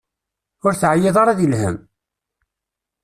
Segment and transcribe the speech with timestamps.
[0.65, 1.77] Ur teɛyiḍ ara di lhemm?